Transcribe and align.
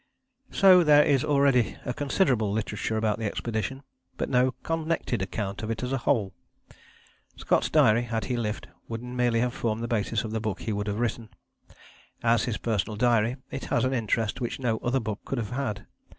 So 0.49 0.83
there 0.83 1.03
is 1.03 1.23
already 1.23 1.77
a 1.85 1.93
considerable 1.93 2.51
literature 2.51 2.97
about 2.97 3.19
the 3.19 3.25
expedition, 3.25 3.83
but 4.17 4.29
no 4.31 4.53
connected 4.63 5.21
account 5.21 5.61
of 5.61 5.69
it 5.69 5.83
as 5.83 5.91
a 5.93 5.99
whole. 5.99 6.33
Scott's 7.35 7.69
diary, 7.69 8.01
had 8.01 8.25
he 8.25 8.35
lived, 8.35 8.67
would 8.87 9.03
merely 9.03 9.41
have 9.41 9.53
formed 9.53 9.83
the 9.83 9.87
basis 9.87 10.23
of 10.23 10.31
the 10.31 10.41
book 10.41 10.61
he 10.61 10.73
would 10.73 10.87
have 10.87 10.97
written. 10.99 11.29
As 12.23 12.45
his 12.45 12.57
personal 12.57 12.95
diary 12.97 13.35
it 13.51 13.65
has 13.65 13.85
an 13.85 13.93
interest 13.93 14.41
which 14.41 14.59
no 14.59 14.79
other 14.79 14.99
book 14.99 15.19
could 15.23 15.37
have 15.37 15.51
had. 15.51 15.85